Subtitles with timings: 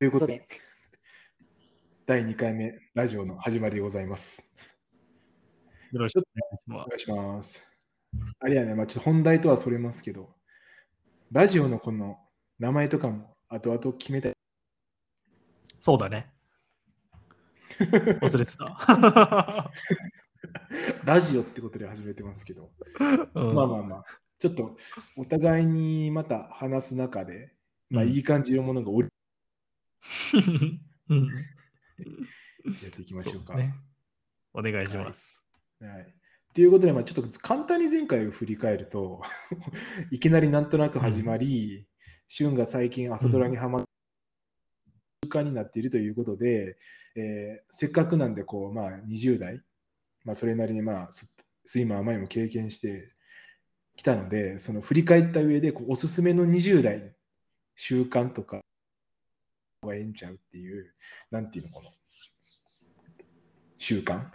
[0.00, 0.48] ということで、
[2.06, 4.56] 第2回目、ラジオの始まりでございます。
[5.92, 6.86] よろしくお願いします。
[6.86, 7.78] お願いします。
[8.38, 10.34] あれやね、まあ、ちょっと本題とはそれますけど、
[11.30, 12.18] ラジオのこの
[12.58, 14.32] 名前とかも後々決めたい。
[15.78, 16.32] そうだね。
[18.24, 19.70] 忘れてた。
[21.04, 24.04] ラジオってことで始めてますけど、うんまあまあまあ、
[24.38, 24.78] ちょっと
[25.18, 27.54] お互いにまた話す中で、
[27.90, 29.10] まあ、うんいい感じのものがおり
[31.08, 31.28] うん
[32.82, 33.54] やっていきましょうか。
[33.54, 33.74] そうね
[34.52, 35.44] お願いします。
[35.80, 36.14] はい。
[36.54, 39.22] ということで、まあ、ちょっと簡単に前回を振り返ると、
[40.10, 41.86] いきなりなんとなく始まり、
[42.26, 43.88] 旬が最近朝ドラにハマって
[45.24, 46.76] 習慣になっているということで、
[47.16, 49.62] えーせっかくなんでこう、まあ、20代、
[50.24, 51.32] まあ、それなりに、まあ、ス
[51.64, 53.12] スイマー前も経験して
[53.96, 57.14] きたので、その振り返った上でこうおすすめの20代
[57.76, 58.60] 習慣とか
[59.86, 60.92] がええんちゃうっていう、
[61.30, 61.90] なんていうのかな、
[63.78, 64.26] 習慣？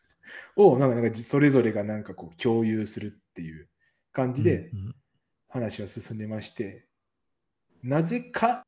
[0.56, 3.68] をなんかなんかそれぞれがなんかこう共有するっていう
[4.12, 4.94] 感じでうんうん
[5.48, 6.84] 話は進んでまして、
[7.80, 8.66] なぜか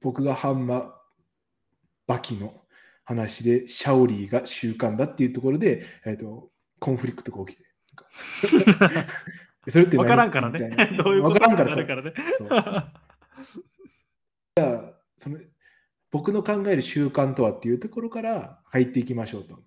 [0.00, 0.96] 僕がハンマ
[2.08, 2.64] バキの
[3.04, 7.64] 話でシャオリーが習慣だっていうところで、えっとコンフリクトが起きて。
[9.70, 10.06] それって何？
[10.06, 10.86] わからんからねな。
[11.04, 12.12] どういうことわからんからね。
[12.36, 12.48] そう
[15.28, 15.44] その
[16.10, 19.58] 僕の考える習慣とはっていうところから入っていきましょうと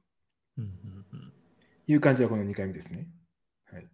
[0.58, 0.70] うんうん
[1.14, 1.34] うん
[1.88, 3.08] いう感じはこの2回目ですね。
[3.72, 3.88] はい、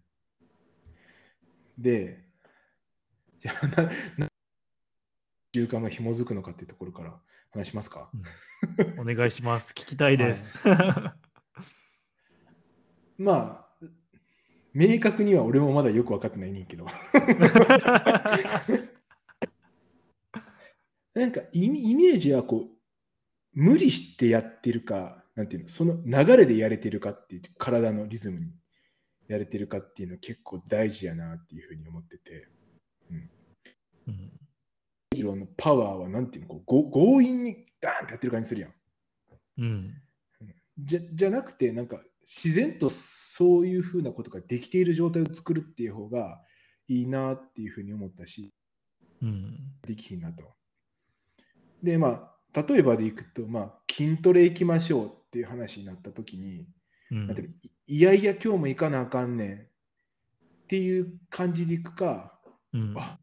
[1.77, 2.25] で、
[3.39, 3.83] じゃあ な、
[4.17, 4.27] な
[5.55, 7.19] 習慣が紐づくのかっていうところから
[7.51, 8.11] 話しますか？
[8.99, 9.71] お願いします。
[9.71, 10.59] 聞きたいです。
[13.17, 13.87] まあ、
[14.73, 16.85] 明確には俺もまだよく分かってないねんけど、
[21.17, 22.77] なんかイメージはこう、
[23.53, 28.53] 無理してやってるか、なんていうの、その流れでやれてるかっていう、体のリズムに
[29.27, 32.47] やれてるかっていうの結構大事やなっていうふうに思ってて、
[33.11, 33.29] うん。
[35.11, 38.73] 一郎のパワーはなんていうの、こうご強引にガーンってやってる感じするやん。
[39.57, 40.01] うん。
[40.77, 46.41] じゃじゃなくて、なんか自然とそういうふうなことができている状態を作るっていう方が
[46.87, 48.53] いいなっていうふうに思ったし、
[49.21, 49.57] うん。
[49.85, 50.56] できひんなと。
[51.83, 56.65] で、まあ、例えばでいくと、まあ、筋トレ行きましょうっていう話になった時に、
[57.11, 57.35] うん。
[57.35, 57.49] て
[57.87, 59.59] いやいや今日も行かなあかんねんっ
[60.67, 62.39] ていう感じでいくか、
[62.73, 62.93] うん。
[62.97, 63.17] あ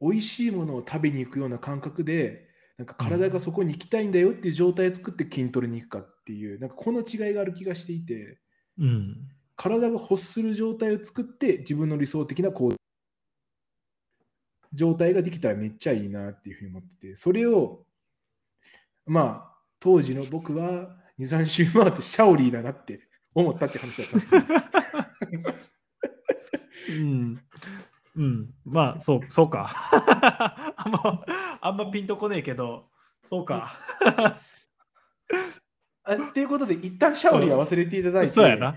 [0.00, 8.40] 美味しいものを食べに行くような感覚で、なんか体がそこに行きたいんだよっていう状態を作って筋トレに行くかっていう、なんかこの違いがある気がしていて、
[8.78, 9.16] うん。
[9.54, 12.76] 体が欲する状態を作って自分の理想的な行動
[14.72, 17.84] 状態ができたらめっちゃいいなっていうふうに思ってて、それを、
[19.06, 23.00] まあ、当時の僕は2、3週回ってシャオリーだなって
[23.34, 25.54] 思ったって話だったんですよ。
[26.90, 27.40] うん
[28.14, 29.74] うん、まあ、そう、そうか。
[30.76, 31.24] あんま、
[31.60, 32.90] あんまピンとこねえけど、
[33.24, 33.74] そうか。
[36.04, 38.76] あっていうことで、一旦シャオリーは忘れていただいて、そうやな。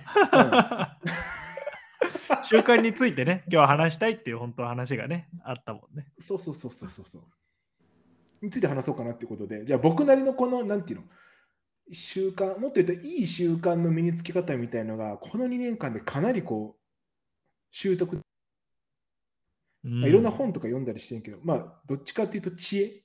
[2.45, 6.11] 習慣についてね、 今日は話したいっていう本当は話がね、あったもんね。
[6.19, 8.45] そうそうそうそうそうそう。
[8.45, 11.05] について話そうかなってことで、じゃあ僕なりのこの、なんていうの、
[11.91, 16.81] 習慣、もっと言うといい習慣の身につけ方みたいのが、この2年間でかなりこう、
[17.71, 18.13] 習得、
[19.83, 23.03] うんまあ、いろんな本とか読んだりしてんけど、まあ、どっちかっていうと知恵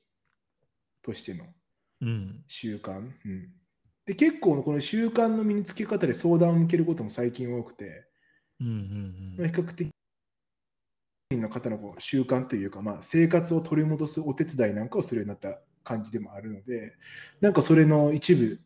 [1.02, 1.44] としての
[2.02, 2.44] うん。
[2.46, 2.98] 習慣。
[2.98, 3.52] うん、
[4.06, 8.09] で、結構この習慣の身につけ方で相談を向けることも最近多くて、
[8.60, 9.90] うんうんまあ比較的
[11.38, 16.94] の方のこう習慣というか、まあ、生活を取り戻すお手伝いなんかをするようになった感じでもあるので、
[17.40, 18.60] なんかそれの一部、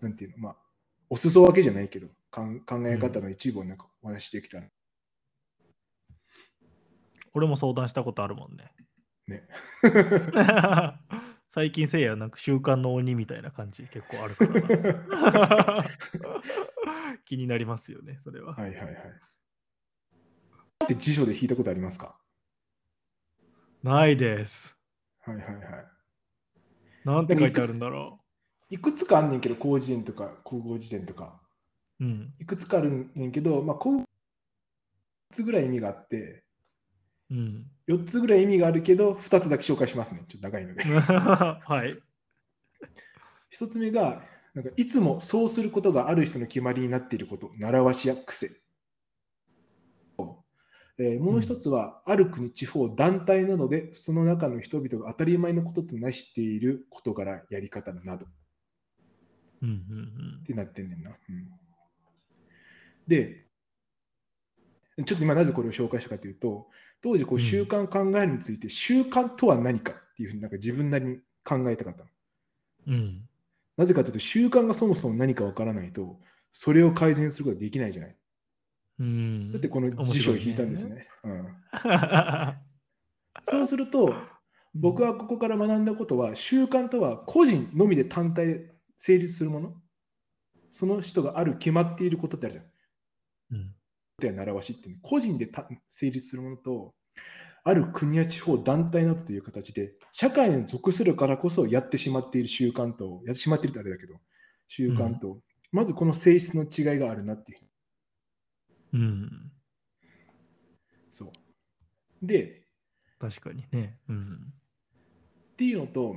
[0.00, 0.56] なんていうの、まあ、
[1.08, 4.64] お裾分けじゃないけど、かん考え方の一部をなんかお話しできたら、
[7.32, 8.72] 俺も相談したことあるもんね。
[9.28, 9.48] ね。
[11.52, 15.84] 最近せいやなんか習慣の鬼みたいな感じ結構あるからな
[17.26, 18.54] 気になりますよね、それは。
[18.54, 18.94] はいはいはい。
[20.84, 22.16] って辞書で引いたことありますか？
[23.82, 24.76] ないです。
[25.22, 25.64] はいはいはい。
[27.04, 28.20] なんて書いてあるんだろ
[28.68, 31.42] いくつかあんねんけど、広辞苑とか、高校辞典とか、
[31.98, 32.04] う。
[32.04, 32.32] うん。
[32.38, 34.04] いくつかあるねんけど、まあ、こう
[35.30, 36.44] つぐらい意味があって、
[37.30, 37.66] うん。
[37.88, 40.24] 4つぐらい意味があるけど、2つだけ紹介しますね。
[40.28, 40.82] ちょっと長いので。
[40.84, 41.98] はい。
[43.52, 44.22] 1つ目が、
[44.54, 48.50] なんかいつもそうすることがある人の決まりになっていること、習わしや癖。
[50.98, 58.28] えーもう一つは、ある国、地方、団体などで、その中の人々が当たり前のこととなしている事柄、やり方などっ
[59.62, 59.72] うんう
[60.40, 61.10] んてなってんねんな。
[61.10, 61.48] うん
[63.06, 63.46] で、
[65.04, 66.68] ちょっと今なぜこれを紹介したかというと、
[67.02, 72.06] 当時こううん習慣考えるについて、習慣とは何かっていうふうになんか自分なりに考えたかったの。
[72.88, 72.94] うん。
[72.94, 73.28] うん。
[73.76, 76.20] なぜかというと、習慣がそもそも何かわからないと、
[76.52, 78.16] それを改善することができないじゃない。
[78.98, 79.52] うん。
[79.52, 81.08] だってこの辞書を引いたんですね。
[81.24, 81.56] うん、面
[83.48, 84.14] そうすると、
[84.74, 89.74] 僕はここから学んだことは、習慣とは個人のみで単体成立するもの。
[90.70, 92.64] その人がある決まっていることってあるじゃん。
[93.52, 93.74] うん
[94.20, 96.94] では習わしっていうの個人でた成立するものと、
[97.62, 104.14] ある国や地方、団体などという形で、社会に属するからこそやってしまっている習慣と、やってしまっているとあれだけど、
[104.68, 105.40] 習慣と、
[105.72, 107.58] まずこの性質の違いがあるなっていう。
[108.94, 109.52] うん。
[111.10, 112.26] そう。
[112.26, 112.62] で、
[113.18, 113.98] 確かにね。
[114.08, 114.52] うん。
[115.52, 116.16] っていうのと、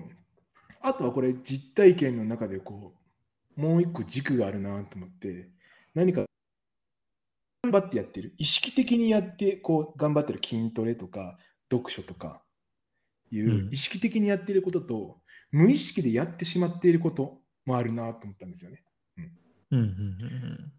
[0.81, 2.95] あとはこれ実体験の中でこ
[3.57, 5.49] う、もう一個軸があるなと思って、
[5.93, 6.27] 何か頑
[7.71, 11.37] 張ってやってる、意識的にやってこう頑張ってる筋トレとか
[11.71, 12.43] 読書とか
[13.31, 15.21] いううん意識的にやっていることと、
[15.51, 18.83] 無意識でやってしまっていることもあるなと思ったんですよね。
[19.71, 20.73] うんうんうん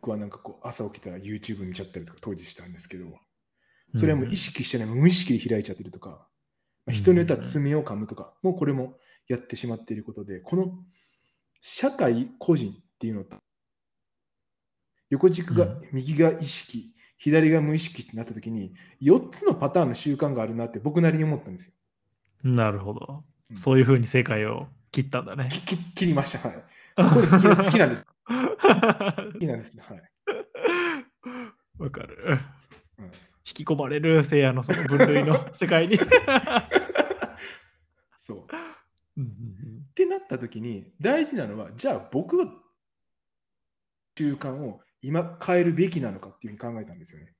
[0.00, 3.12] 僕はなんかこう朝起きたら YouTube 見ちゃったりとか当時したんですけど、うん。
[3.98, 6.28] それはもう意識してない、無意識で開いちゃってるとか、
[6.86, 10.78] まあ人によっては爪を噛むとか、もうこれもやってしまっていることで、この
[11.60, 13.36] 社会、個人っていうのと、
[15.10, 21.72] 横軸が、うん右が意識、左が無意識ってなったときに、4つのパターンの習慣があるなって僕なりに思ったんですよ。
[22.42, 23.24] なるほど。
[23.50, 25.48] うんそういうふうに世界を切ったんだね。
[25.94, 26.48] 切りました。
[26.48, 26.64] はい。
[27.14, 28.04] これ好きな好きなんです。
[28.26, 29.78] 好きなんです。
[29.80, 30.02] はい。
[31.78, 32.40] わかる。
[32.98, 33.10] うん
[33.48, 35.96] 引き込まれる聖夜のその分類の世界に。
[38.18, 38.38] そう。
[38.38, 38.42] っ
[39.16, 42.52] うんうんてなったときに、大事なのは、じゃあ僕は
[44.18, 47.34] 習慣を今変えるべきなのかっていうふうに考えたんですよね。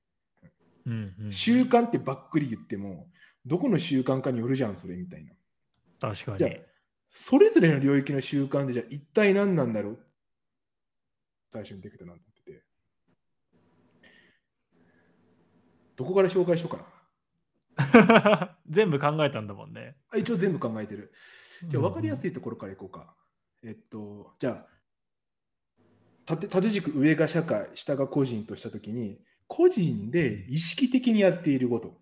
[0.85, 3.07] うんうんうん習慣ってばっくり言っても、
[3.45, 5.33] どこの習慣かによるじゃん、それみたいな。
[5.99, 6.51] 確かにじゃあ。
[7.09, 9.99] それぞれの領域の習慣で、じゃあ一体何なんだろう？
[11.49, 12.63] 最初にできたなと思ってて。
[15.95, 16.85] どこから紹介しようか
[17.77, 18.57] な？
[18.69, 19.97] 全部考えたんだもんね。
[20.09, 21.11] あ一応全部考えてる。
[21.67, 22.17] じゃあ分かりやい。
[22.17, 23.15] すいところからいこうか。
[23.63, 24.76] えっと、じゃあ、
[26.27, 32.01] 縦縦軸上が社会、下が個人としたときに、個人で意識的にやっていること。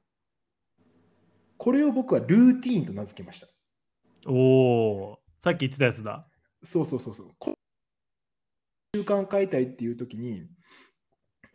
[1.57, 3.47] これを僕はルーティーンと名付けました。
[4.27, 6.27] おお、さっき言ってたやつだ。
[6.63, 7.31] そうそうそうそう。
[7.37, 7.53] こ
[8.95, 10.47] 習慣変えたいっていうときに、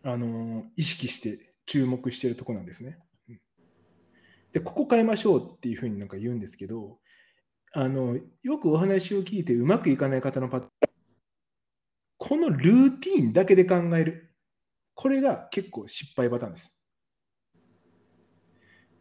[0.05, 2.99] あのー意識して注目しているところなんですね。
[3.29, 3.41] うん
[4.53, 6.99] で、ここ変えましょうっていうふうになんか言うんですけど、
[7.73, 10.90] あのよくお話を聞いてうまくいかない方のパターン、
[12.31, 14.33] このルーティーンだけで考える。
[14.95, 16.81] これが結構失敗パターンです。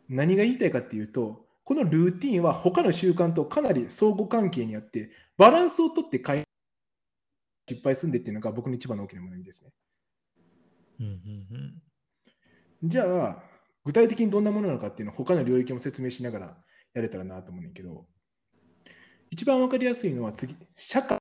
[0.09, 6.43] 何が言いたいかっていうと、このルーティーンは他の習慣とかなり相互関係にあって、バランスをとって変え
[7.69, 9.69] 失敗するんでっていうのが僕の一番の大きな学びですね。
[11.01, 11.09] うんう
[12.87, 13.43] んじゃあ、
[13.85, 16.57] 具体的にどんなものなのかっていうのを他の領域も説明しながら
[16.95, 18.07] やれたらなと思うねんけど、
[19.29, 21.18] 一番わかりやすいのは次、社会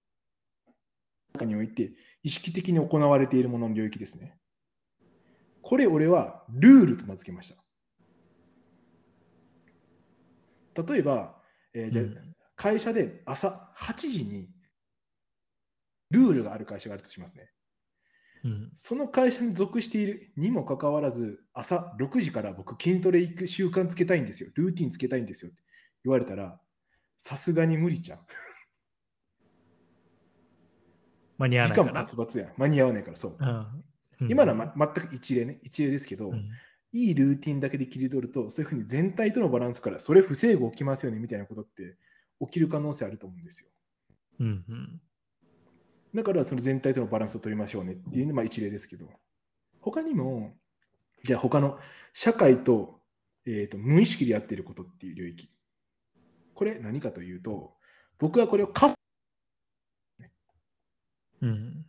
[1.45, 1.92] において
[2.23, 4.38] 意識的に行われているものの領域ですね。
[5.62, 7.54] これ俺はルールと名付けまし
[10.75, 10.83] た。
[10.83, 11.37] 例えば、
[11.75, 14.49] えーじゃあうん会社で朝8時に
[16.11, 17.50] ルールがある会社があるとしますね。
[18.45, 24.50] うんその会社に属しているにもかかわらず、朝6時から僕筋トレ行く習慣つけたいんですよ。
[24.54, 25.62] ルーティンつけたいんですよって
[26.04, 26.61] 言われたら、
[27.16, 28.21] さすがに無理じゃん。
[31.38, 32.02] 間に合わ時間ないから。
[32.02, 32.52] バツバツやん。
[32.57, 33.37] 間に合わないからそう。
[33.38, 35.61] うん今のは、ま、全く一例ね。
[35.62, 36.50] 一例ですけど、うん
[36.90, 41.99] いいルーティンだけで切り取ると、そういうふうに全体とのバランスから、それ不整合起きますよねみたいなことって
[42.40, 43.68] 起きる可能性あると思うんですよ。
[44.40, 45.00] うんうん
[46.14, 49.11] だからその全体とのバランスを取りましょうねっていうのがまあ一例ですけど、
[49.80, 50.57] 他にも、
[51.23, 51.78] じゃあ他の
[52.14, 53.02] 社会と,、
[53.45, 55.50] えーと無意識でやっていることっていう領域。
[56.54, 57.75] これ何かというと、
[58.18, 58.95] 僕はこれをカ
[61.42, 61.85] うん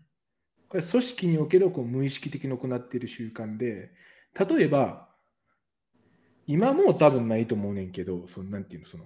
[0.69, 3.91] これ組織におけるこう無意識的に行っている習慣で、
[4.39, 5.09] 例えば、
[6.45, 9.05] 今もう多分ないと思うねんけど、そのなんていうの、その、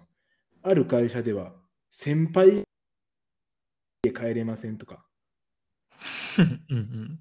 [0.61, 1.53] ある会社では、
[1.89, 2.63] 先輩
[4.01, 5.05] で帰れませんとか、
[6.69, 7.19] うんうん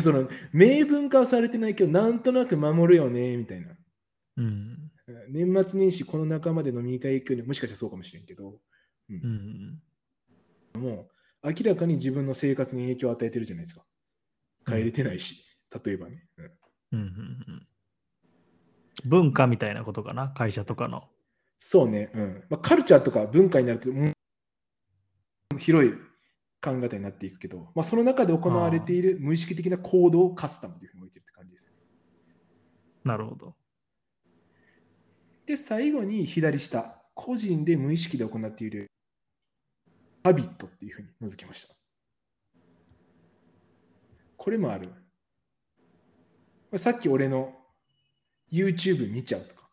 [0.00, 3.76] その明文化はされてないけど、なんとなく守るよね、みたいな。
[4.36, 4.92] うん。
[5.28, 8.60] 年末年始この仲間で飲み会行くよりもしかしたらそうかもしれんけど、
[9.10, 9.82] うん。
[10.74, 13.84] もう明らかに自分の生活に影響を与えてるじゃないですか。
[14.66, 15.44] 帰れてないし、
[15.84, 16.24] 例えばね。
[16.92, 17.66] うんうんうんうん
[19.04, 21.08] 文化みたいなことかな、会社とかの。
[21.58, 24.12] そうね、うんまあ、カルチャーとか文化になると、うん
[25.58, 25.92] 広い
[26.62, 31.72] 考え方になっていくけど、まあ、その中で行われている無意識的な行動をカスタムというふうに置いてるって感じです。
[33.04, 33.54] なるほど。
[35.46, 38.91] で、最後に左下、個人で無意識で行っている
[40.22, 41.74] ハビットっていうふうに名付けました。
[44.36, 44.88] これもある。
[46.70, 47.54] まあさっき俺の
[48.52, 49.68] YouTube 見ちゃうとか、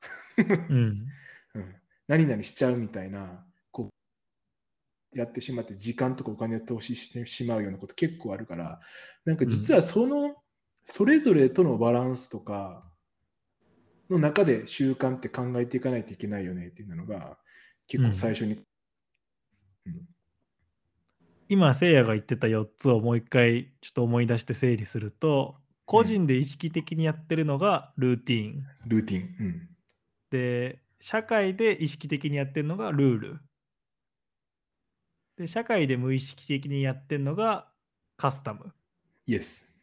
[0.69, 1.07] うん。
[1.55, 1.75] うん、
[2.07, 3.89] 何々しちゃうみたいな、こ
[5.13, 8.79] う、やってしまって時間とかお金を投資してしまうようなこと結構あるから、
[9.25, 10.35] なんか実はその、
[10.83, 12.89] それぞれとのバランスとか
[14.09, 17.37] の中で習慣って考えていかないといけないよねっていうのが
[17.87, 20.09] 結構最初に、うん
[21.51, 28.67] 今、せいやが言ってた4つをもう一回ちょっと思い出して整理すると、個人で意識的にやってるのがルーティン。
[28.85, 29.35] ルーティン。
[29.39, 29.69] うん。
[30.29, 33.41] で、社会で意識的にやってるのがルール。
[35.37, 37.67] で、社会で無意識的にやってるのが
[38.15, 38.71] カスタム。
[39.25, 39.73] イエス。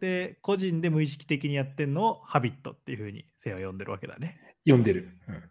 [0.00, 4.56] で、個人で無意識的にやってるのをハビットっていうふうにせいやは呼んでるわけだね。
[4.64, 5.16] 読んでる。
[5.28, 5.34] うん。
[5.34, 5.44] はい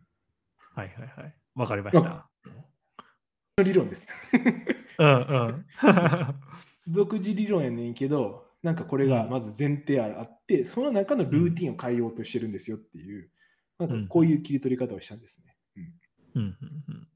[0.75, 0.87] はい
[1.21, 1.35] はい。
[1.55, 2.29] わかりました。
[3.57, 4.05] の理論です。
[4.97, 5.13] うんう
[5.51, 5.65] ん。
[6.87, 13.29] 独自理論やねんけど、なんかこれがまず前提あって、その中のルーティンを変えようとしてるんですよっていう、
[13.79, 15.55] なんかこういう切り取り方をしたんですね。
[16.35, 17.07] うんうんうんうん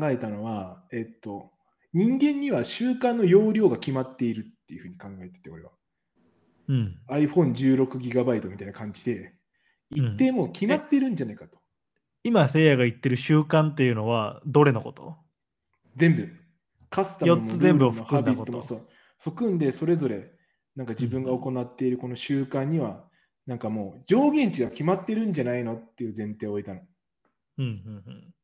[0.00, 1.50] 考えたのは、えっと、
[1.92, 5.72] 人間には習慣の容量が決まっているっていうふうに考えてて、俺は。
[6.68, 9.34] うん iPhone16GB みたいな感じで、
[9.90, 11.58] 一定もう決まってるんじゃないかと。
[12.22, 15.16] 今、せいやが言ってる習慣っていうのはどれのこと？
[15.96, 16.28] 全部。
[16.90, 18.88] カスタムも四つ全部をルールもハ含んだことビットもそう。
[19.18, 20.30] 含んで、それぞれ、
[20.76, 23.04] なんか自分が行っているこの習慣には、
[23.46, 26.80] なんかもう上限値が決まってるんじゃないのっていう前提を置いたの。
[26.80, 26.84] っ
[27.58, 27.68] うんう
[28.10, 28.34] ん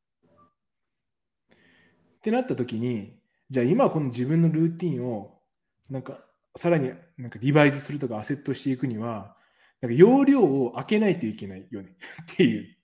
[2.20, 3.16] てなった時に、
[3.48, 5.40] じゃあ今この自分のルーティンを、
[5.88, 6.18] なんか
[6.56, 9.36] さらになんかリバイズするとかアセットしていくには、
[9.80, 11.96] なんか容量を開けないといけないよね
[12.34, 12.76] っていう。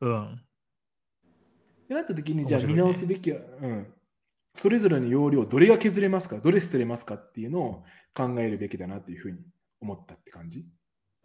[0.00, 0.42] うん。
[1.88, 1.94] うん。
[1.94, 3.86] ってなった時に、じゃあ見直すべきは、うん、
[4.54, 9.38] それぞれの容量、どれが削れますか、どれ捨てれますかっていうのを考えるべきだなっていうふうに
[9.80, 10.66] 思ったって感じ。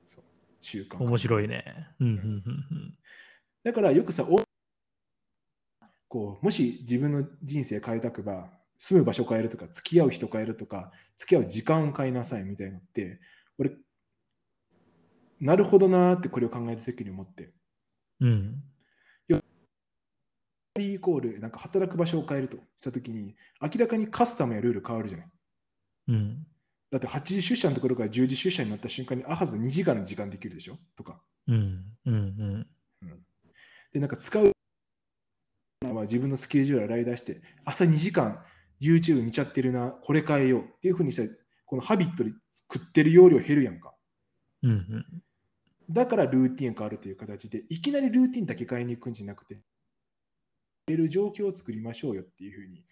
[0.05, 0.23] そう
[0.59, 1.63] 習慣化面白いね。
[1.99, 2.97] うんうんうん
[3.63, 4.41] だからよくさ、お
[6.07, 13.19] こうもし自分の人生変えたくば、住む場所変えるとか、付き合う人変えるとか、付き合う時間を変えなさいみたいなのって、
[13.59, 13.77] 俺、
[15.39, 17.53] なるほどなーってこれを考えるときに思って、
[18.19, 18.29] うん。
[18.29, 18.63] うん。
[21.01, 25.27] イコール、なんか働く場所を変えるとしたときに、明らかにカスタムやルール変わるじゃない。
[26.09, 26.47] うん。
[26.91, 30.77] だって8時出社のところから10時出社になった瞬間に、あはず2時間の時間できるでしょ？
[30.95, 31.21] とか。
[31.47, 31.83] うん。
[32.05, 32.67] うん。
[33.91, 34.51] で、なんか使う、
[35.81, 38.43] まあ、自分のスケジュールを洗い出して、朝2時間
[38.79, 41.29] YouTube 見ちゃってるな、これ変えようっていうふうにしたら、
[41.65, 42.31] このハビットで
[42.71, 43.93] 食ってる容量減るやんか。
[44.63, 44.71] うん。
[44.71, 45.05] うん。
[45.89, 49.59] だからルーティン変わるという形で、いきなりルーティンだけ変えに行くんじゃなくて、
[50.91, 52.83] 変える状況を作りましょうよっていうふうに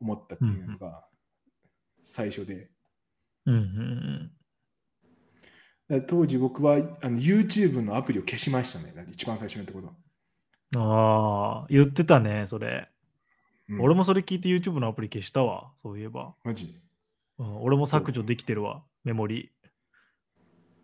[0.00, 1.04] 思ったっていうのが
[2.02, 2.70] 最初で。
[3.46, 4.30] うん。
[5.90, 6.06] うん。
[6.06, 9.06] 当時僕はあの YouTube のアプリを消しましたね。
[9.10, 9.94] 一番最初のところ。
[10.76, 12.88] ああ、言ってたね、それ。
[13.70, 16.34] うん俺もそれ聞いて YouTube のアプリ消したわ、そういえば。
[16.42, 16.80] マジ？
[17.38, 19.52] うん、俺も削除できてるわ、メモリ。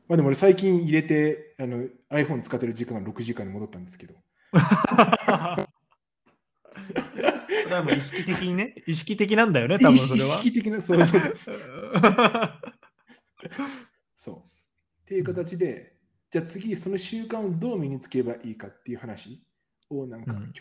[0.06, 4.14] まあでも俺最近入れてあの iPhone 使ってる時間が6時間に戻ったんですけど。
[7.80, 10.44] 意識的にね、意識的なんだよね、 多分それは意。
[10.44, 11.56] 識的な、そうそうそう
[14.16, 14.36] そう。
[14.36, 14.40] っ
[15.06, 15.96] ていう形で、
[16.30, 19.42] じゃあ次、その習慣をどう身につければいいかっていう話
[19.90, 20.52] をなんか、うん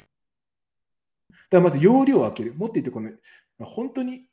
[1.50, 2.54] だからまず容量を開ける。
[2.54, 3.12] もっと言ってこの、
[3.60, 4.26] 本当に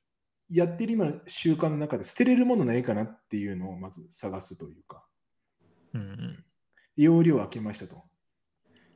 [0.49, 5.06] やってる今の習慣の中で捨てれるものないかなっていうのをまず探すというか、
[5.94, 6.44] うんうん
[6.96, 8.02] 容量を開けましたと。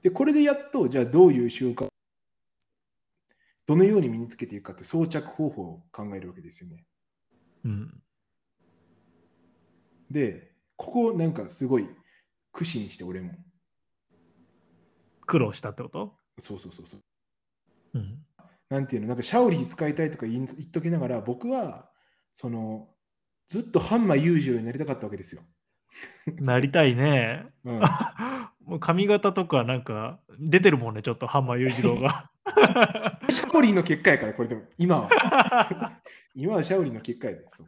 [0.02, 1.88] で、これでやっと、じゃあどういう習慣、
[3.66, 6.84] どのように身につけていくかって装着方法を考えるわけですよね。
[7.64, 8.02] うん
[10.10, 11.88] で、ここなんかすごい
[12.52, 13.32] 苦心して俺も。
[15.26, 16.16] 苦労したってこと？
[16.38, 17.00] そうそうそうそう。
[17.94, 18.18] うん
[18.70, 21.90] なんていうの、なんかシャオリー使いたいとか言い言っときながら、僕は、
[22.32, 22.88] その、
[23.48, 25.42] ずっとハンマー裕次郎になりたかったわけですよ。
[26.40, 27.46] なりたいね。
[27.64, 27.80] うん、
[28.64, 32.30] もう髪型とかなんか出てるもんね、ちょっとハンマー裕次郎が。
[33.30, 36.00] シャオリンの結果やから、これでも、今は。
[36.34, 37.44] 今はシャオリンの結果やで。
[37.48, 37.66] そう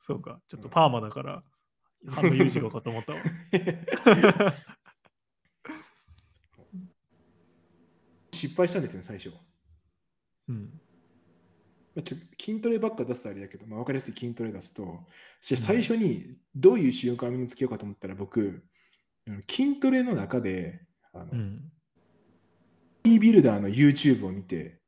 [0.00, 1.42] そうか、ちょっとパーマだから、
[2.08, 3.18] ハンマー裕次郎かと思ったわ。
[8.32, 9.32] 失敗したんですよ、最初。
[10.48, 10.80] うん。
[11.94, 15.06] まあ、ちょ筋トレばっか出すとあれだけど、まあ、分かりやすい筋トレ出すと、
[15.40, 18.64] 最初にどういう習慣を身につけようかと思ったら、僕、
[19.48, 21.72] 筋トレの中で、あのうん。
[23.02, 24.78] ボディービルダーの YouTube を見て、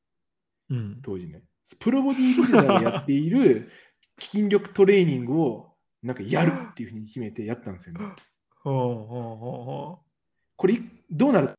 [0.71, 1.01] うん。
[1.03, 1.43] 当時ね、
[1.79, 3.71] プロボディービルダーがやっている
[4.19, 8.07] 筋力トレーニングをなんかやるっていうふうに決めてやったんですよね。
[8.63, 10.03] ほうほうほうほ
[10.57, 10.81] これ
[11.11, 11.55] どうなるか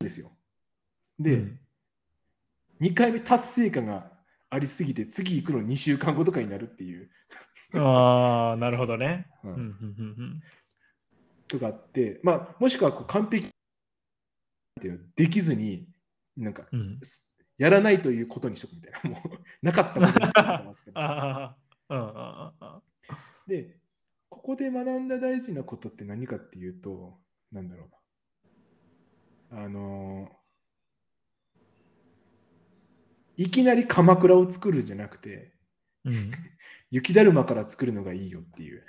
[0.00, 0.32] ですよ。
[1.18, 1.22] う。
[1.22, 1.60] で、うん
[2.78, 4.12] 2回目達成感が
[4.50, 7.10] ありすぎて、次行くの2週間後とかになるっていう、
[7.72, 9.26] ああ、なるほどね。
[9.42, 9.64] ううんんうん
[10.18, 10.42] うん
[11.48, 13.50] とかあって、まあ、もしくはこう完璧っ
[14.80, 15.88] ていうのできずに、
[16.36, 17.00] なんか、うん
[17.58, 21.56] やらないということにしとくみたいな、 もうなかったことにしとくとかもあって あ
[21.88, 22.82] あ、うんうんうんうん。
[23.46, 23.80] で、
[24.28, 27.18] ここで学んだ大事なことって何かっていうと、
[27.50, 27.86] なんだろ
[29.50, 29.62] うな。
[29.62, 30.46] あのー
[33.38, 35.54] いきなり鎌倉を作るんじゃなくて、
[36.04, 36.30] うん
[36.90, 38.86] 雪だるまから作るのがいいよっていう。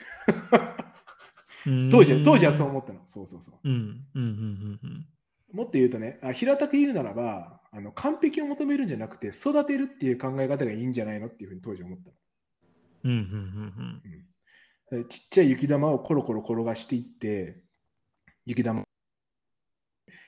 [1.65, 3.06] うん当時は当時はそう思ったの。
[3.06, 3.60] そうそうそう。
[3.63, 5.08] うんうんうんうんうん
[5.54, 12.13] もっと言うとね、あ平たく言うならばあの、完璧を求めるんじゃなくて、育てるっていう考え方がいいんじゃないのっていうふうに当時思ったの。
[13.04, 13.22] うんうん
[14.92, 15.08] うんうん。
[15.08, 17.62] ちっちゃい雪玉をコロコロ転がしていって、
[18.46, 18.84] 雪玉、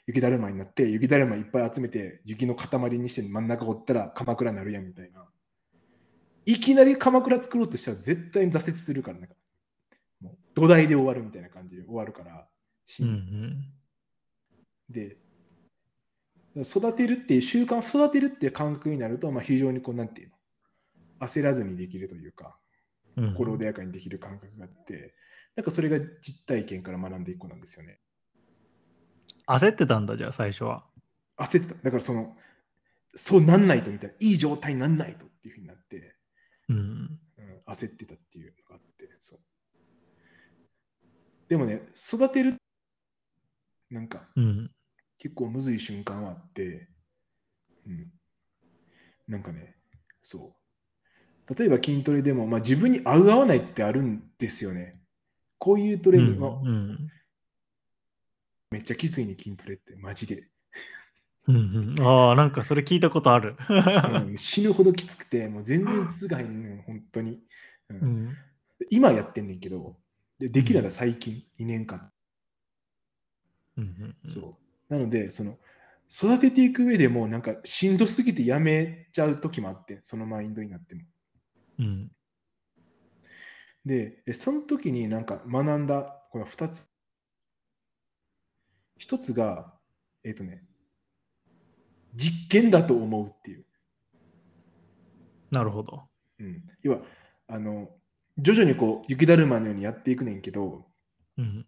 [0.05, 5.25] 雪だるまになって、雪だるまいっぱい集めて、雪の塊にして真ん中折ったら鎌倉になるやんみたいな。
[6.45, 9.35] いきなり鎌倉作ろうとしたら絶対に挫折するから、なんか、
[10.19, 12.47] もう土台で終わるみたいな感じで終わるから、
[12.85, 13.78] しうんうん
[14.89, 15.17] で、
[16.57, 22.57] 育てるっていう習慣を育てるっていう感覚になると、まあ、非常にこう、なんていうの、焦らずにできるというか、
[23.15, 25.13] うん心穏やかにできる感覚があって、
[25.55, 27.99] なんかそれが実体験から学んでいく子なんですよね。
[29.45, 30.85] 焦ってたんだ、じゃあ最初は。
[31.37, 31.83] 焦ってた。
[31.83, 32.37] だからその、
[33.15, 36.15] そうなんないとみたいな、いい状態になんないとっていうふうになって、
[36.69, 37.19] うんうん、
[37.67, 39.39] 焦ってたっていうのがあって、そう。
[41.49, 42.55] でもね、育てる、
[43.89, 44.71] なんかうん
[45.19, 46.87] 結構むずい瞬間はあって、
[47.85, 48.11] うん。
[49.27, 49.75] なんかね、
[50.23, 50.55] そ
[51.47, 51.55] う。
[51.55, 54.99] 例えば筋トレでも、まあ、自分に合う合わないってあるんですよね。
[55.57, 57.09] こういうトレーニング、まあうん
[58.71, 60.47] めっちゃきついね、筋トレって、マジで。
[61.47, 63.57] うんうんああ、なんかそれ聞いたことある。
[63.67, 67.41] うん死ぬほどきつくて、もう全然続かへんねん、本当に。
[67.89, 68.37] うんうん
[68.91, 69.97] 今やってんねんけど、
[70.37, 72.09] でできるのが最近、2年間。
[73.75, 74.68] うんうんうんそう。
[74.89, 75.57] なので、その、
[76.11, 81.01] 育てていく上でも、なんか、しんどすぎてやめちゃう時もあって、そのマインドになっても。
[81.79, 82.11] うん
[83.85, 86.87] で、えその時になんか学んだ、この2つ。
[88.99, 89.73] 1つが、
[90.23, 90.65] えっ、とね、
[92.13, 93.65] 実験だと思うっていう。
[95.51, 96.03] なるほど。
[96.39, 96.99] うん、要は、
[97.47, 97.89] あの、
[98.37, 100.85] 徐々にこう、雪だるまのようにやっていくねんけど、
[101.37, 101.65] うん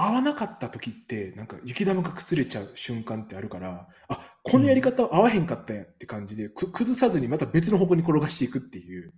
[0.00, 9.12] 合わなかった時って、なんか雪玉が崩れちゃう瞬間ってあるから、あこのやり方合わへんかったんやって感じで、く崩さずにまた別の方向に転がしていくっていう、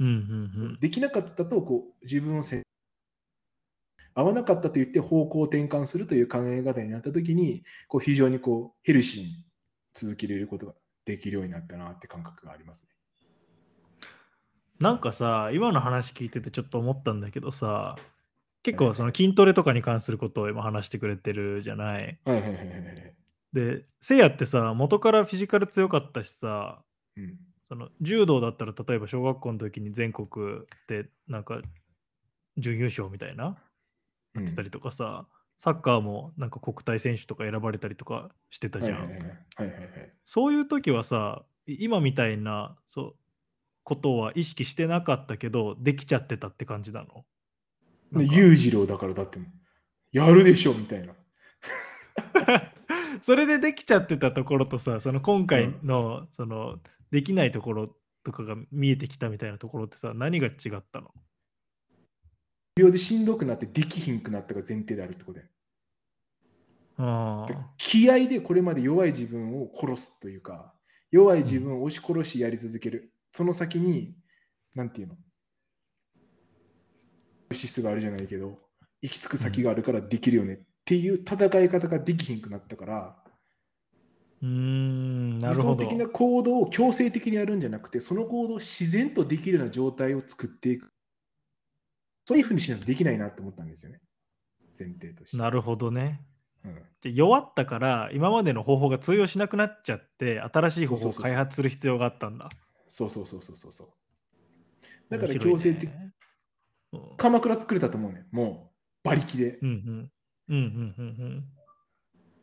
[0.00, 0.80] うんうんうん。
[0.80, 2.62] できなかったとこう自分をせ
[4.14, 9.46] 合わなかったと言って方向を転換するという考え方になった時に、こう非常にこうヘルシーに
[9.94, 10.74] 続けれることが
[11.06, 12.90] できるようになったなって感覚がありますね。
[14.78, 17.96] なんかさ、今の話聞いててちょっと思ったんだけどさ、
[18.62, 22.18] 結構その筋トレとかに関することを今話してくれてるじゃない。
[22.24, 23.14] はいはいはいはいはい。
[23.52, 26.82] で、せいやってさ、元からフィジカル強かったしさ、
[27.16, 30.28] うんその柔道だったら例えば小学校の時に全国
[30.86, 31.60] でなんか
[32.56, 33.58] 準優勝みたいな
[34.34, 35.26] うんやってたりとかさ、
[35.58, 39.10] サッカーもなんか国体選手とか選ばれたりとかしてたじゃん。
[40.24, 43.14] そういう時はさ、い今みたいなそう
[43.84, 47.26] ことは意識してなかったけど、できちゃってたって感じなの？
[48.12, 49.38] 裕次郎だからだって
[50.12, 51.14] やるでしょみたいな。
[53.22, 56.78] それでできちゃってたところとさ、その今回の、その
[57.10, 61.12] できないところとかが見えてきたみたいなところってさ、何が違ったの？
[62.76, 65.44] 病でしんどくなってできひんくなったが前提であるってことや。
[65.44, 65.50] で
[66.98, 67.70] ああ。
[67.76, 70.72] 気合でこれまで弱い自分を殺すというか、
[71.10, 73.12] 弱い自分を押し殺しやり続ける。
[73.32, 74.14] その先に、
[74.74, 75.16] なんていうの、
[77.54, 78.58] 資質があるじゃないけど、
[79.02, 83.16] 行き着く先があるからできるよねっていう戦い方ができひんくなったから、
[84.42, 85.82] うーん、な理るほど。
[85.82, 90.92] 想的な行動を強制的にやるんじゃなくて、その行動を自然とできるような状態を作っていく。
[92.24, 94.00] そういうふうにしないとできないなと思ったんですよね。
[94.78, 95.36] 前提として。
[95.36, 96.20] なるほどね。
[96.64, 102.48] うんじゃ弱ったから今までの方法が通用しなくなっちゃって新しい方法を開発する必要があったんだ。
[102.88, 103.88] そうそうそうそうそうそう。
[105.08, 106.12] だから強制的、ね
[107.16, 108.26] 鎌倉作れたと思うね。
[108.30, 108.72] も
[109.04, 109.58] う馬力で。
[109.62, 110.10] うんうん
[110.48, 111.44] うんうんうん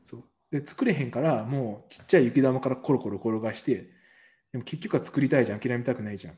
[0.04, 3.90] そうで作れへんから、もうちっちゃい雪玉からコロコロ転がして、
[4.52, 6.36] でも結局は作りたいじゃん、諦めたくないじゃん。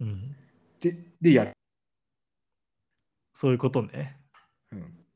[0.00, 0.36] うんうん
[0.80, 1.52] で、でやる。
[3.34, 4.18] そういうことね。
[4.72, 5.06] うん、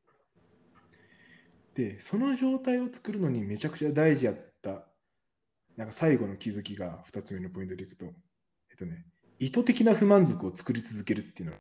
[1.74, 4.86] で、その状態を作るのにめちゃくちゃ大事やった、
[5.76, 8.06] なんか最後の気づきが2つ目のポイントでいくと、
[8.70, 9.06] えっとね、
[9.38, 11.58] 意図的な不満足を作り続けるっていうのが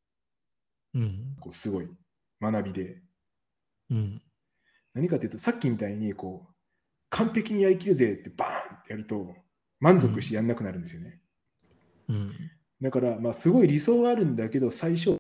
[0.95, 1.35] うん。
[1.39, 1.89] こうすごい
[2.41, 3.01] 学びで、
[3.91, 4.21] うん。
[4.93, 6.53] 何かというと、さっきみたいにこう
[7.09, 9.35] 完璧にやりきるぜってバーンってやると、
[9.79, 11.21] 満足してやんなくなるんですよね。
[12.09, 12.27] うん。
[12.81, 15.17] だから、まあ、すごい理想はあるんだけど、最初、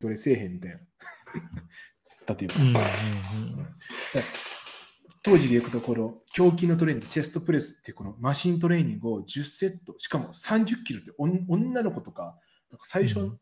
[0.00, 0.78] どれせえへんみたいな。
[2.34, 2.76] 例えば、うんうん
[5.24, 12.36] 当時でいくと、この胸筋のトレーニング、チェストプレスっていうこのマシントレーニングを10セット、しかも30キロって女の子とか、
[12.82, 13.36] 最初の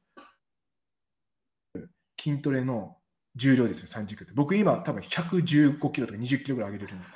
[2.20, 2.96] 筋トレの
[3.36, 4.32] 重量ですね、30キロって。
[4.34, 7.14] 僕今多分115キロとか20キロぐらい上げれるんですよ。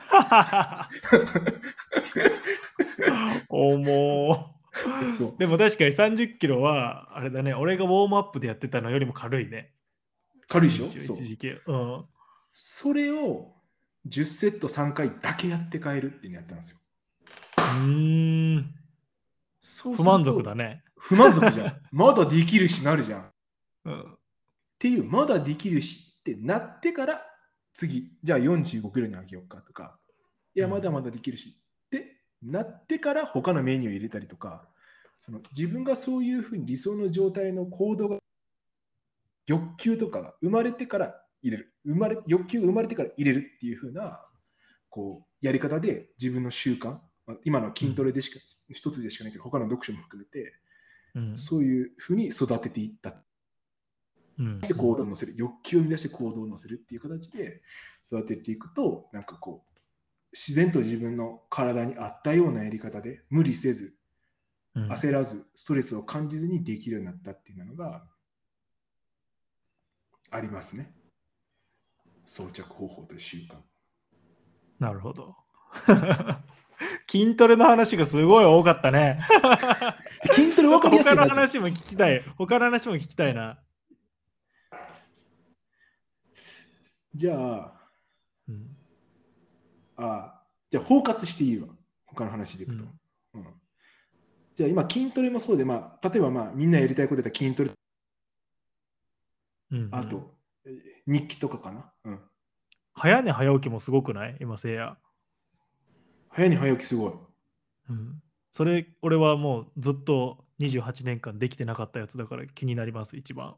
[3.49, 4.55] 重
[5.17, 5.35] そう。
[5.38, 7.53] でも確かに30キロはあれだね。
[7.55, 9.73] 俺がウォームアップでやってたのよりも軽いね。
[10.49, 10.87] 軽いでしょ？
[10.87, 11.19] 一そう。
[11.67, 12.05] うん。
[12.53, 13.53] それを
[14.09, 16.79] 10セット3回だけやって帰るっていうのやったんですよ。
[17.59, 18.75] うーん。
[19.61, 20.85] そう不満足だね。
[20.97, 21.77] 不満足じゃん。
[21.90, 23.21] まだできるしなるじゃん。
[23.23, 23.25] っ
[23.87, 24.19] うん
[24.85, 27.23] ていう、まだできるしってなってから、
[27.73, 29.99] 次、じゃあ45キロに上げようかとか、
[30.55, 34.68] いや、うんまだまだできるしってなってから他のメニューを入れたりとか、
[35.20, 38.18] その自分がそういうふうに理想の状態の行動が、
[39.47, 41.73] 欲求とかが生まれてから入れる。
[41.87, 44.20] 生まれ欲求が生まれてから入れるっていうふうな、
[44.90, 50.53] こう、やり方で自分の習慣、まあ今の筋トレでしか、一つでしかないけど、他の読書も含めて、
[51.14, 53.25] うんそういうふうに育てていった。
[54.38, 54.61] うん。
[54.62, 57.62] して行動を乗せる、欲求を生み出して行動を乗せるっていう形で
[58.07, 59.79] 育てていくと、なんかこう、
[60.33, 63.94] 自然と自分の体に合ったようなやり方で、無理せず、
[64.75, 64.90] うん。
[64.90, 68.05] 焦らず、ストレスを感じずにできるようになったっていうのが
[70.31, 70.92] ありますね。
[72.27, 73.57] 装着方法と習慣。
[74.79, 75.37] なるほど。
[77.09, 79.20] 筋トレの話がすごい多かったね。
[80.23, 82.23] で筋トレ分かりやすい他の話も聞きたい。
[82.37, 83.61] 他の話も聞きたいな、
[87.14, 87.72] じゃあ、
[88.48, 88.77] うん
[89.96, 91.68] あじゃあ包括していいわ。
[92.07, 92.85] 他の話でいくと。
[93.35, 93.46] うん
[94.55, 97.70] じゃあ今筋トレもそうで、まあ、例えばまあみんなやりたいことだったら筋トレ
[99.72, 101.92] うんあと、えー日記とかかな。
[102.05, 102.20] うん。
[102.94, 104.37] 早寝早起きもすごくない？
[104.40, 104.96] 今せいや、
[106.29, 107.12] 早寝早起きすごい。
[107.90, 108.22] うん、
[108.53, 113.57] それ俺はもうずっと28年間できてなかったやつだから気になります一番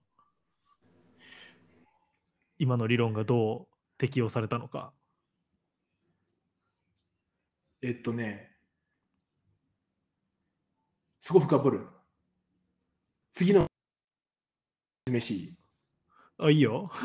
[2.58, 4.92] 今の理論がどう適用されたのか
[7.82, 8.50] えっとね、
[11.20, 11.86] そこ深掘る。
[13.32, 13.66] 次の
[15.10, 15.56] 飯いい
[16.38, 16.90] あいいよ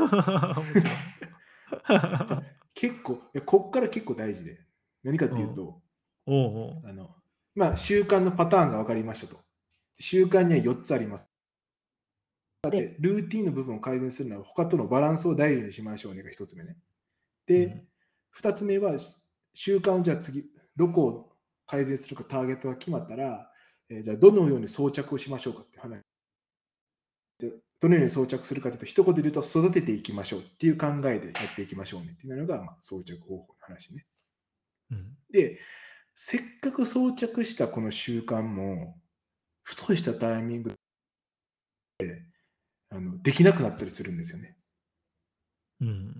[2.74, 4.60] 結構、こっから結構大事で。
[5.04, 5.82] 何かっていうと、
[6.26, 6.36] おう
[6.76, 7.16] おうあの、
[7.56, 9.42] まあ、習慣のパターンが分かりましたと。
[10.00, 11.31] 習慣には4つあります。
[12.70, 16.78] で、ルーティンの部分を改善するのは、他とのバランスを大事にしましょうねが1つ目ね。
[17.48, 17.88] で、うん
[18.40, 20.46] 2つ目は、し習慣をじゃあ次、
[20.78, 23.52] どこを改善するかターゲットが決まったら、
[23.90, 26.00] えーじゃあどのように装着をしましょうかって話。
[27.40, 34.06] でどのように装着するかというと、一言で言うと、育てていきましょうっていう考えでやっていきましょうねっていうのが、まあ、装着方法の話ね。
[34.92, 35.60] うんで、
[36.16, 39.02] せっかく装着したこの習慣も、
[39.64, 40.74] ふとしたタイミング
[42.00, 42.31] で
[42.92, 44.58] あのできなくなったりするんですよね。
[45.82, 46.14] うん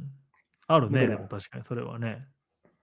[0.68, 2.26] あるねでも確かにそれはね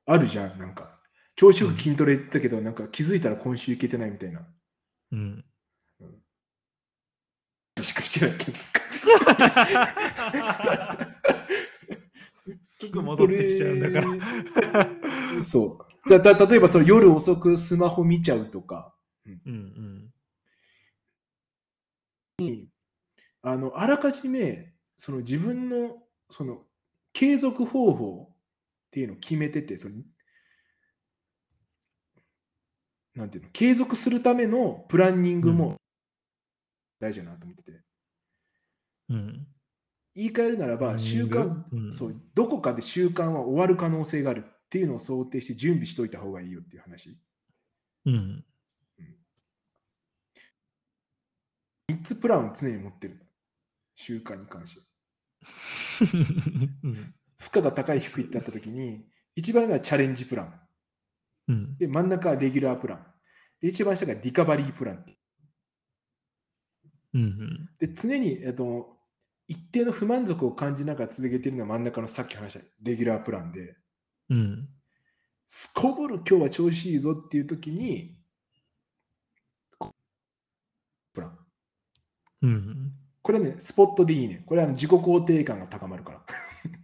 [0.08, 0.98] あるじゃん、なんか。
[1.36, 4.48] 調子よく筋トレ行ったけど、なんか気づいたら今週行けてないみたいな。
[5.12, 5.44] うん
[7.80, 8.58] しかしてないけど。
[12.64, 14.06] すぐ戻ってきちゃうんだから
[15.36, 15.44] ら。
[15.44, 16.08] そう。
[16.08, 18.92] だだ例えばその夜遅くスマホ見ちゃうとか、
[19.26, 20.10] うんうん
[22.38, 22.68] に、
[23.42, 25.96] あのあらかじめその自分の
[26.30, 26.62] その
[27.12, 28.36] 継続方法っ
[28.90, 29.96] ていうのを決めてて、その
[33.18, 35.76] なんていうの、継続するためのプランニングも
[37.00, 37.80] 大事だなと思ってて。
[39.10, 39.46] うん。
[40.14, 47.18] 言い換えるならば、習慣、うんそう、どこかで習慣は終わる可能性があるっていうのを想定して準備しといた方がいいよっていう話。
[48.06, 48.44] うん。
[51.90, 53.27] 3つプランを常に持ってる。
[53.98, 54.86] 習慣に関して。
[56.84, 59.06] うん負荷が高い低いってあったときに、
[59.36, 60.60] 一番目はチャレンジプラン。
[61.48, 61.78] うん。
[61.78, 63.06] で、真ん中はレギュラープラン。
[63.60, 65.04] で、一番下がリカバリープラン。
[67.14, 67.70] うん。
[67.78, 68.98] で、常に、えっと、
[69.46, 73.76] 一定の不満足を感じながら続けているのは真ん中のさっき話したレギュラープランで、
[74.30, 74.68] うん。
[75.46, 78.18] すこぶる今日は調子いいぞっていうときに、
[79.78, 79.94] こ
[81.14, 81.38] プラン。
[82.42, 83.07] うん。
[83.28, 84.42] これね、スポットでいいね。
[84.46, 86.22] これは自己肯定感が高まるから。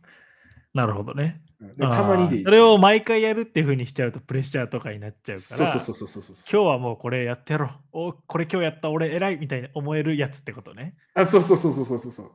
[0.75, 1.41] なるほどね。
[1.81, 2.45] たまにでいい。
[2.45, 5.41] それを毎回やるっていうふうにしちゃうとプレッシャーとかになっちゃうから。
[5.41, 6.37] そうそうそうそうそうそう。
[6.53, 7.71] 今日はもうこれやってやろう。
[7.93, 10.99] おこれ今日やった俺偉いみたいに思えるやつってことね。
[11.15, 12.31] あ、そうそうそうそうそうそうそう。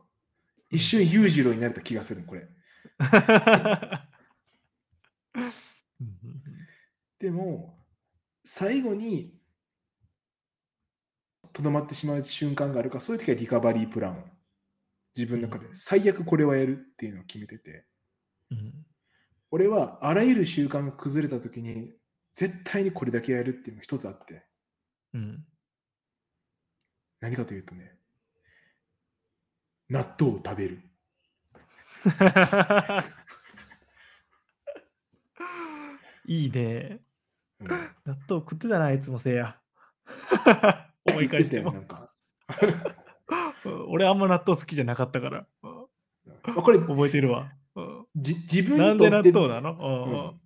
[0.71, 2.47] 一瞬裕次郎になれた気がする、これ。
[6.01, 6.17] うん
[7.19, 7.77] でも、
[8.43, 9.38] 最後に、
[11.59, 14.23] とどまってしまう瞬間があるから、そういう時はリカバリープランを
[15.15, 17.85] 自分の中で最悪これはやるっていうのを決めてて、
[18.51, 18.73] うん
[19.51, 21.91] 俺はあらゆる習慣が崩れた時に、
[22.35, 24.45] 絶対にこれだけやるっていうのが一つあって、
[25.13, 25.43] うん
[27.19, 27.97] 何かというとね、
[29.89, 30.83] 納豆を食べる。
[36.27, 36.99] いいね。
[37.59, 39.59] うん納豆食ってたな、いつもせいや。
[41.11, 41.75] 思い返しても。
[43.89, 45.47] 俺あんま納豆好きじゃなかったから。
[45.61, 47.51] これ覚えてるわ。
[47.75, 48.05] うん。
[48.15, 50.39] じ自分なんで納にとって豆なのうん。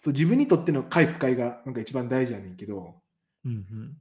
[0.00, 3.00] そう自分にとっての回不快がなんか一番大事やねんけど、
[3.44, 3.96] うんうん。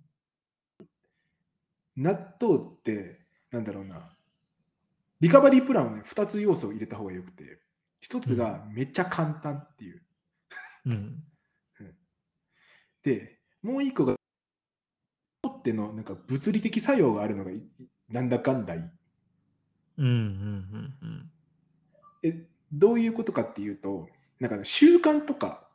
[1.97, 4.15] 納豆って、なんだろうな、
[5.19, 7.59] リカバリープランはね、2つ要素を入れた方がよくて、
[8.07, 10.03] 1つがめっちゃ簡単っていう。
[10.85, 11.23] うん。
[13.03, 14.15] で、もう1個が、
[15.67, 17.61] ってのなんか物理的作用があるのがい
[18.09, 18.81] なんだかんだいい。
[19.97, 21.31] うんうんうんうん
[22.23, 24.07] えどういうことかっていうと、
[24.39, 25.69] なんかね、習慣とか、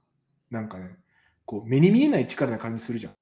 [0.51, 0.97] なんかね、
[1.45, 3.15] こう目に見えない力な感じするじゃん。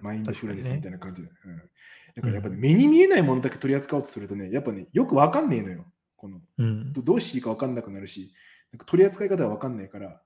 [0.00, 1.28] マインドフルネスみたいな感じで。
[1.28, 5.86] うん、だからやっぱね、目に見えないものだけ取り扱おうとするとね、やっぱね、よくわかんねえのよ。
[6.16, 8.32] このうんどどうしていいかわかんなくなるし、
[8.70, 10.22] なんか取り扱い方がわかんないから、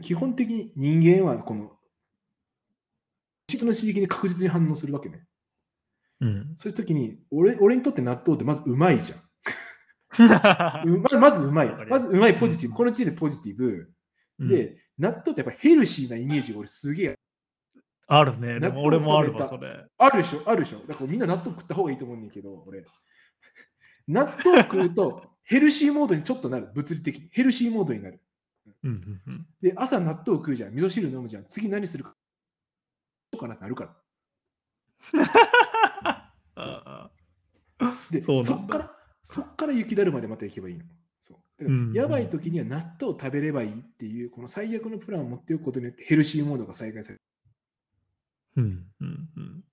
[0.00, 1.72] 基本的に人間はこの、
[3.52, 5.24] 質の刺激に確実に反応するわけね。
[6.20, 9.18] うんそういう時に俺、俺にとって納豆ってまずうまいじゃん。
[10.88, 12.72] うままずうまいまずうまいポジティブ。
[12.72, 13.92] うんこの時点でポジティブ。
[14.38, 17.14] うんで、納豆ってやっぱヘルシーなイメージが俺すげえ
[18.08, 18.60] あるね。
[18.60, 19.86] でも俺もあるわ、それ。
[19.96, 20.42] あるでしょ？
[20.44, 20.80] あるでしょ？
[20.86, 22.84] だからみんな納豆食った方がいいと思うんだけど、俺。
[24.08, 26.68] 納豆を食うとヘルシーモードにちょっとなる。
[26.74, 27.28] 物理的に。
[27.30, 28.20] ヘルシーモードになる。
[28.84, 30.74] うんうんうんで、朝納豆を食うじゃん。
[30.74, 31.44] 味噌汁飲むじゃん。
[31.46, 32.14] 次何するか。
[33.32, 33.96] とかなってなるから。
[36.54, 37.10] あ
[38.10, 40.84] で、そそっから、そっから雪だるまでまた行けばいいの。
[41.20, 47.20] そうやばい時には納豆を食べればいいっていう、この最悪のプランを持っておくことによってヘルシーモードが再開される。
[48.56, 48.64] うん
[49.00, 49.64] うんうん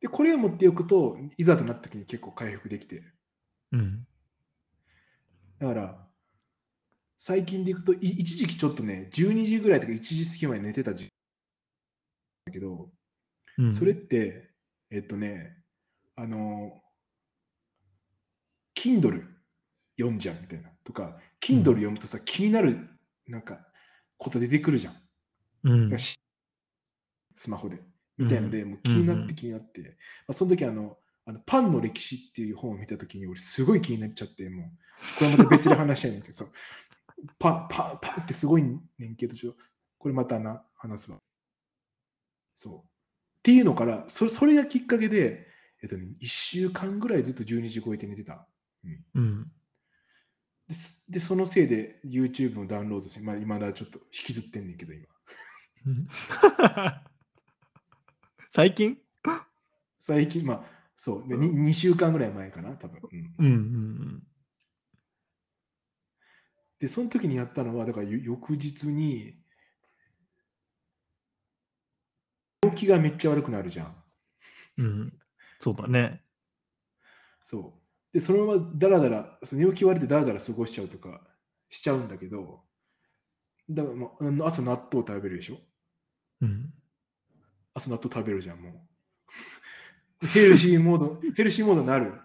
[0.00, 3.02] で、これを持っておくと、いざとなった時に結構回復できて。
[3.72, 4.06] うん
[5.58, 6.08] だから、
[7.16, 11.07] 最近でいくと、い一時期ちょっとね、12時ぐらいとか1時過ぎまで寝てた時期
[12.48, 12.90] だけど、
[13.58, 13.74] うん。
[13.74, 14.50] それって、
[14.90, 15.56] えっとね、
[16.16, 16.82] あの、
[18.74, 19.22] Kindle
[19.98, 20.70] 読んじゃうみたいな。
[20.84, 22.88] とか、Kindle 読むとさ、気になる
[23.26, 23.60] なんか
[24.16, 24.94] こと出てくるじゃん。
[25.64, 25.98] うん。
[25.98, 26.16] し
[27.34, 27.80] スマホで。
[28.16, 29.86] みたいので、もう気になって気になって、ま
[30.28, 36.46] あ、その時あの、あのパンの歴史っていう本を見た時に俺すごい気になっちゃって、もう、これまた別で話したいんだけどさ、
[37.38, 39.54] パン、パン、パンってすごいねんけど、ちょ
[39.98, 41.18] これまたな、話すわ。
[42.58, 42.78] そう。
[42.78, 42.80] っ
[43.44, 45.46] ていうのから、そそれがきっかけで、
[45.80, 48.48] えっとね、1週間ぐらいずっと12時超えて寝てた。
[49.14, 49.46] うん
[50.66, 55.06] ですで、そのせいで YouTube をダウンロードして、まあ、今だちょっと引きずってんねんけど、今。
[55.86, 56.08] うん
[58.50, 58.98] 最近？
[59.98, 60.64] 最近、まあ、
[60.96, 63.00] そう、で 2, 週間ぐらい前かな、多分。
[63.38, 64.22] うんうんうん
[66.80, 69.34] で、その時にやったのは、だからゆ翌日に、
[72.78, 74.04] 寝起きがめっちゃ悪くなるじゃん。
[74.78, 75.12] うんうん
[75.60, 76.22] そうだね。
[77.42, 78.14] そう。
[78.14, 81.20] で、そのままだらだら、その寝起き悪いてだらだら過ごしちゃうとか
[81.68, 82.62] しちゃうんだけど、
[83.68, 84.06] だから、ま
[84.44, 85.58] あ、朝納豆食べるでしょ？
[86.42, 86.72] うん。
[87.74, 88.88] 朝納豆食べるじゃん、も
[90.22, 90.26] う。
[90.28, 92.20] ヘルシーモード、ヘルシーモードになる。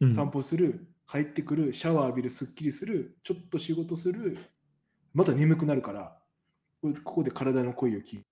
[0.00, 4.38] うん、散歩する、帰ってくる、シャワー浴びる、すっきりする、ちょっと仕事する、
[5.14, 6.22] また眠くなるから、
[6.82, 8.26] こここで体の声を聞いて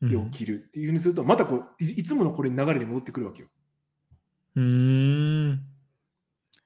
[0.00, 3.48] うん起きるっていうふうにすると、またこういいつものこれに流れに戻ってくるわけよ。
[4.56, 5.60] うーん。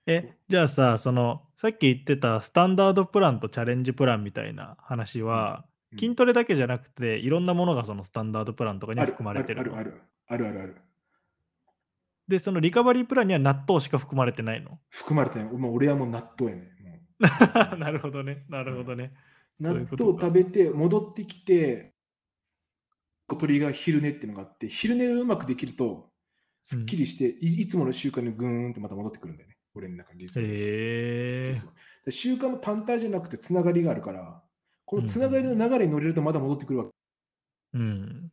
[0.06, 9.76] え、じゃあさ、その、さっき言ってたスタンダードプランとチャレンジプランみたいな話は、うん筋トレだけじゃなくて、いろんなものがそのスタンダードプランとかに含まれてるの？
[9.76, 10.76] あるあるあるあるある。
[12.26, 14.78] で、そのリカバリープランには納豆しか含まれてないの？
[14.88, 15.52] 含まれてない。
[15.52, 17.02] もう俺はもう納豆やね。
[17.78, 18.46] なるほどね。
[18.48, 19.12] なるほどね。
[19.60, 21.91] ういうことか豆を食べて戻ってきて、
[23.26, 26.10] 小鳥が昼寝っていうのがあって、昼寝がうまくできると、
[26.62, 29.56] すっきりして、いいつもの習慣にぐーんとまた戻ってくるんだよね。
[29.74, 34.42] 俺の中にリズムとしてへえそうそうで習慣も単体じゃなくてつながりがあるから、
[34.84, 36.90] このつながりの流れに乗れるとまだ戻ってくるわけ。
[37.74, 37.82] うん。
[37.82, 38.32] うん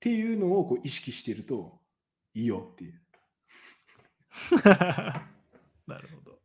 [0.00, 1.78] っていうのをこう意識していると
[2.32, 3.02] いいよっていう。
[5.86, 6.40] なるほど。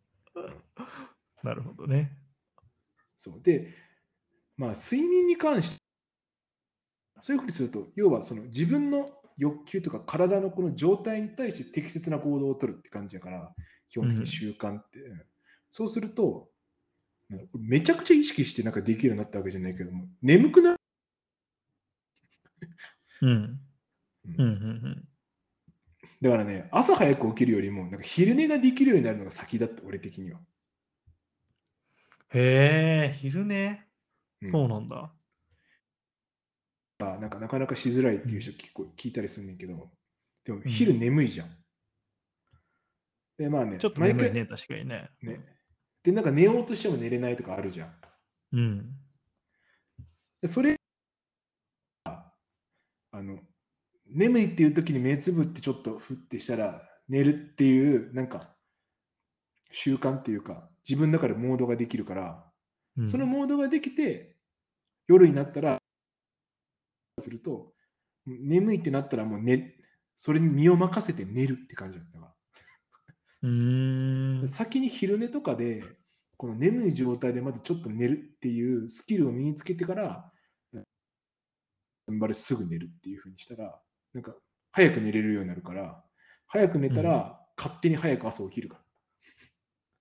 [1.41, 2.17] なるほどね。
[3.17, 3.73] そうで、
[4.57, 5.84] まあ、睡眠に関して、
[7.21, 13.53] そういうふうにすると、要はその自分の欲求とか体のこの状態に対して適切な行動を取るって感じだから、
[13.89, 14.99] 基本的に習慣って。
[14.99, 15.21] うん
[15.71, 16.49] そうすると、
[17.53, 20.77] めちゃくちゃ意識してなんかできるようになったわけじゃないけども、眠くなる。
[23.21, 23.59] うん。
[24.25, 24.47] うんうん。
[24.47, 25.07] うん。
[26.21, 30.39] だからね、朝早く起きるよりも、なんか昼寝ができるようになるのが先だった、俺的には。
[32.33, 33.87] へえ、昼寝？
[34.41, 35.11] うんそうなんだ。
[36.99, 39.91] さなんかなかなかしづらいっていう人聞こ聞いたりするんだけど、
[40.45, 41.49] でもうん昼眠いじゃん。
[43.37, 45.09] で、まあね、ちょっと眠いね、確かにね。
[45.21, 45.39] ね。
[46.03, 47.93] で、なんか寝ようとしても寝れないとかあるじゃん。
[48.53, 48.91] うん。
[50.41, 50.77] でそれ
[53.15, 53.39] あの、
[54.07, 58.55] 眠いっていう時に目つぶってちょっとふってしたら寝るっていう、なんか
[59.71, 62.45] 習慣っていうか、自分の中でモードができるから、
[62.97, 64.37] うんそのモードができて、
[65.07, 65.77] 夜になったら、
[67.21, 67.73] すると、
[68.25, 69.75] 眠いってなったらもう寝、
[70.15, 72.33] それに身を任せて寝るって感じなんだから。
[73.43, 74.47] うーん。
[74.47, 75.83] 先に昼寝とかで、
[76.37, 80.31] この眠い状態でまずちょっと寝るっていうスキルを身につけてから、
[82.07, 83.79] 現場ですぐ寝るっていう風にしたら、
[84.13, 84.35] なんか
[84.71, 86.03] 早く寝れるようになるから、
[86.47, 88.81] 早く寝たら勝手に早く朝起きるから。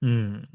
[0.03, 0.49] うん。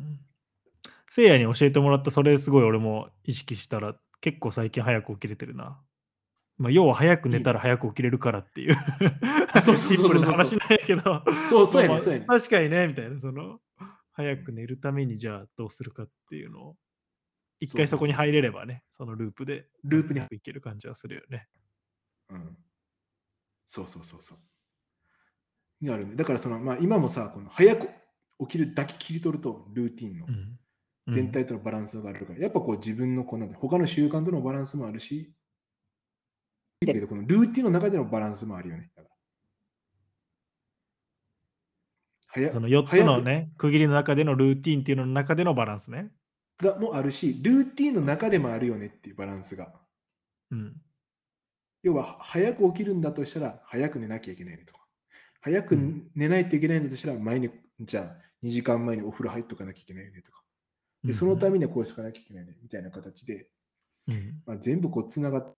[1.10, 5.82] せいやに教えてもらった、それすごい俺も意識したら、結構最近早く起きれてるな。
[6.60, 8.78] まあ、要は早く寝たら早く起きれるからっていう。
[9.64, 11.24] そうそうそうそうシンプルな話なんやけど。
[11.50, 12.26] そうそうやね、そうやね。
[12.26, 13.60] 確かにね、みたいな、その、
[14.12, 16.76] 早く寝るためにじゃあどうするかっていうのを、
[17.62, 21.48] 一回そこに入れればね、そのループでループに、いける感じはするよね。
[22.30, 22.58] うん。
[23.66, 24.38] そうそうそうそう。
[25.80, 26.16] にあるね。
[26.16, 27.88] だからその、まあ今もさ、この早く
[28.42, 30.60] 起きるだけ切り取ると、ルーティンのうん。
[31.12, 35.34] 全体とのバランスがあるから、やっぱこう自分のこうなんだ他の習慣とのバランスもあるし、
[36.86, 38.90] だけどこのルーティンの中でのバランスもあるよね。
[42.52, 46.12] その4つのね、区切りの中でのルーティンっていうのの中でのバランスね。
[46.62, 49.74] がもあるし、ルーティンの中でもあるよねっていうバランスが。
[50.52, 50.76] うん。
[51.82, 54.86] 要は、早く起きるんだとしたら、早く寝なきゃいけないねとか。
[55.42, 60.44] 早くうん寝ないといけないんだとしたら、前に、じゃあ、2時間前にお風呂入っとかなきゃいけないよねとか。
[61.04, 63.50] でそのためにはこうしとかなきゃいけないねみたいな形で、
[64.08, 64.44] うん。
[64.46, 65.56] まあ、全部こうつながっ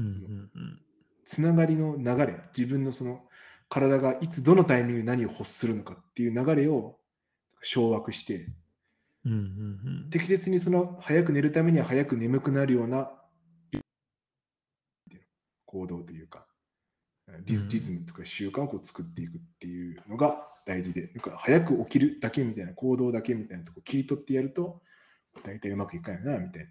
[0.00, 0.80] うんうんうん
[1.24, 3.20] つながりの流れ、自分のその
[3.68, 6.98] 体がいつどのタイミングで何を欲するのかっていう流れを
[7.62, 8.48] 掌握して、
[9.24, 9.40] うんうんう
[10.06, 13.12] ん適切にその早く寝るためには早く眠くなるような
[15.66, 16.46] 行動というか、
[17.44, 24.82] リズムとか習慣をこう作っていくっていうのが大事で、なんか早く起きるだけみたいな行動だけみたいなとこ切り取ってやると、
[25.44, 26.70] 大体うまくいかないなみたいな。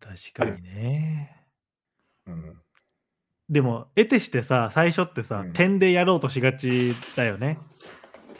[0.00, 1.45] 確かにね。
[2.26, 2.56] うん。
[3.48, 5.52] でも、得てしてさ、最初ってさ、うん。
[5.52, 7.58] 点でやろうとしがちだよね。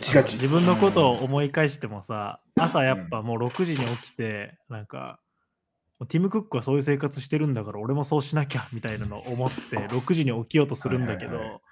[0.00, 0.34] しがち。
[0.34, 5.20] 自分のことを思い返してもさ、朝やっぱもう6時に起きて、なんか、
[6.08, 11.62] ティム・クックはそういう生活してるんだから、俺もそうしなきゃみたいなのを思って、6時に起きようとするんだけはいはいはど、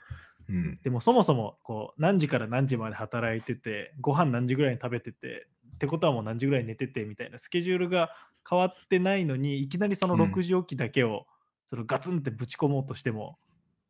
[0.49, 0.79] うん。
[0.83, 8.11] でもそもそもこう何時から何時まで働いてて、ご飯何時ぐらいに食べてて、ってことはもう何時ぐらいに寝ててみたいなスケジュールが
[8.49, 10.33] 変わってないのに、いきなりそのうん。
[10.33, 11.27] 6時起きだけを、
[11.75, 13.37] そのガツンってぶち込もうとしても、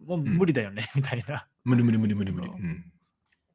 [0.04, 1.46] もう無理だよね、 みたいな。
[1.64, 2.48] 無理無理無理無理無理。
[2.48, 2.92] ううん。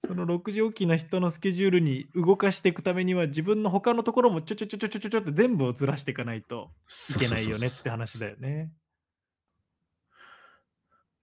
[0.05, 6.71] その6時起きな人のスケジュールに動かしていくためには、自分の他のところもちょちょちょちょちょちょちょって全部をずらしていかないと
[7.15, 8.71] いけないよねって話だよね。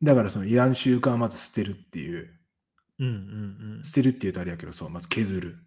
[0.03, 2.31] だからそのいらん習慣をまず捨てるっていう、
[2.99, 5.59] うんうん捨てるっていうとあれやけど、そう、まず削る。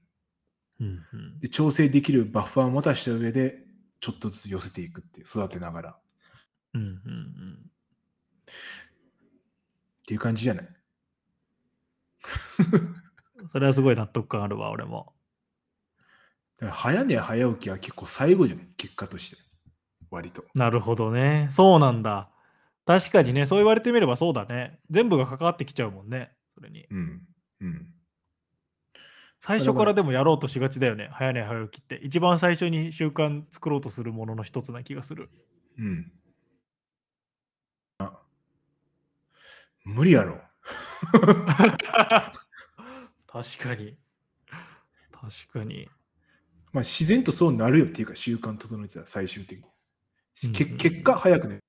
[0.80, 0.88] うん。
[0.88, 3.58] うんうんで、調整できるバッファーを持たした上で、
[4.02, 6.00] ちょっとずつ寄せていくっていう、育てながら。
[6.78, 6.92] っうんうんう
[7.66, 7.72] ん。
[10.08, 10.68] ていう感じじゃない？
[13.52, 15.14] それはすごい納得感あるわ、俺も。
[16.62, 18.68] 早寝早起きは結構最後じゃない？
[18.78, 19.38] 結果として。
[20.12, 20.44] 割と。
[20.56, 21.48] なるほどね。
[21.52, 22.30] そうなんだ。
[22.86, 24.80] 確かにね、そう言われてみればそうだね。
[24.90, 26.32] 全部が関わってきちゃうもんね。
[26.56, 26.86] それに。
[26.90, 27.22] うん。
[27.62, 27.94] うん。
[29.40, 31.10] 最初からでもやろうとしがちだよね。
[31.14, 31.96] 早寝早起きって。
[32.04, 35.30] 一番最初に習慣作ろうとするものの一つな気がする。
[35.78, 36.12] うん。
[39.90, 40.40] 無理やろ。
[43.28, 43.98] 確かに。
[45.12, 45.90] 確かに。
[46.72, 50.54] まあ自然とそうなるよっていうか習慣整えてたら最終的に。
[50.54, 51.60] けうんうん結果早くね。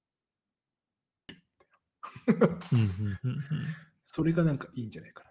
[2.72, 3.40] うんうんうんうん
[4.04, 5.30] それがなんかいいんじゃないかな。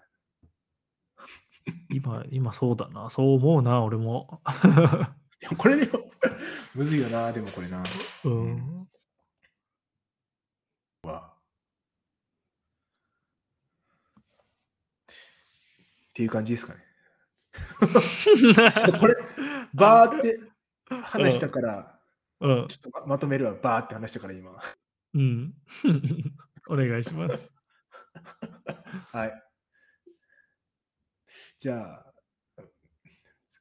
[1.89, 3.09] 今、今そうだな。
[3.09, 4.41] そう思うな、俺も。
[5.41, 6.09] でもこれでも
[6.73, 7.83] むずいよな、でもこれな。
[8.23, 8.89] うん。
[11.03, 11.33] は。
[16.19, 16.83] っていう感じですかね。
[18.99, 19.15] これ、
[19.73, 20.37] バーって
[20.89, 21.99] 話したから、
[22.41, 22.67] うん。
[22.67, 24.51] ちょっとままとめるわ、バーって話したから今。
[25.13, 25.53] うん。
[26.67, 27.53] お願いします。
[29.13, 29.43] はい。
[31.57, 32.13] じゃあ、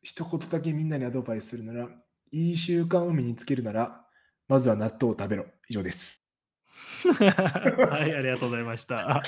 [0.03, 1.89] 一言だけみんなにアドバイスするなら、
[2.33, 4.05] いい習慣を身につけるなら、
[4.49, 5.47] まずは納豆を食べろ。
[5.69, 6.25] 以上です。
[7.05, 9.23] はい、ありがとうございました。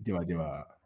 [0.00, 0.77] ではでは。